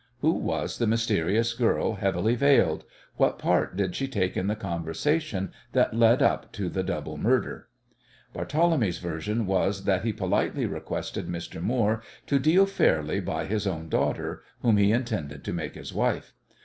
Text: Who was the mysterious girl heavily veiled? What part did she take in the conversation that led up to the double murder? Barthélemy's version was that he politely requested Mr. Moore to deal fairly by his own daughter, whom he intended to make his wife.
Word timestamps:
Who 0.21 0.31
was 0.33 0.79
the 0.79 0.87
mysterious 0.87 1.53
girl 1.53 1.93
heavily 1.93 2.33
veiled? 2.33 2.85
What 3.17 3.37
part 3.37 3.75
did 3.77 3.93
she 3.95 4.07
take 4.07 4.35
in 4.35 4.47
the 4.47 4.55
conversation 4.55 5.51
that 5.73 5.93
led 5.93 6.23
up 6.23 6.51
to 6.53 6.69
the 6.69 6.81
double 6.81 7.17
murder? 7.19 7.67
Barthélemy's 8.33 8.97
version 8.97 9.45
was 9.45 9.83
that 9.83 10.03
he 10.03 10.11
politely 10.11 10.65
requested 10.65 11.27
Mr. 11.27 11.61
Moore 11.61 12.01
to 12.25 12.39
deal 12.39 12.65
fairly 12.65 13.19
by 13.19 13.45
his 13.45 13.67
own 13.67 13.89
daughter, 13.89 14.41
whom 14.63 14.77
he 14.77 14.91
intended 14.91 15.43
to 15.43 15.53
make 15.53 15.75
his 15.75 15.93
wife. 15.93 16.33